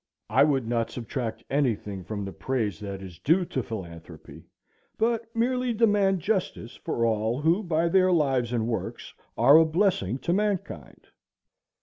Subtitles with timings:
[0.31, 4.45] I would not subtract any thing from the praise that is due to philanthropy,
[4.97, 10.17] but merely demand justice for all who by their lives and works are a blessing
[10.17, 11.05] to mankind.